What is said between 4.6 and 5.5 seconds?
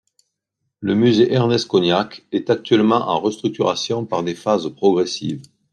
progressives.